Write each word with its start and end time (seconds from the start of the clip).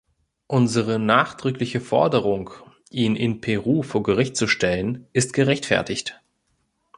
Unsere 0.47 0.97
nachdrückliche 0.97 1.79
Forderung, 1.79 2.49
ihn 2.89 3.15
in 3.15 3.39
Peru 3.39 3.83
vor 3.83 4.01
Gericht 4.01 4.35
zu 4.35 4.47
stellen, 4.47 5.05
ist 5.13 5.31
gerechtfertigt. 5.31 6.19